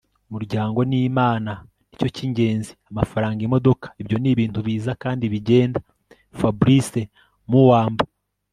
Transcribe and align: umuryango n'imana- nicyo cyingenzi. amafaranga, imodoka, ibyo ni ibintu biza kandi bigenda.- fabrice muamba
umuryango 0.29 0.79
n'imana- 0.89 1.51
nicyo 1.87 2.07
cyingenzi. 2.15 2.71
amafaranga, 2.91 3.39
imodoka, 3.47 3.85
ibyo 4.01 4.15
ni 4.19 4.29
ibintu 4.33 4.59
biza 4.67 4.91
kandi 5.03 5.23
bigenda.- 5.33 5.79
fabrice 6.39 7.01
muamba 7.51 8.03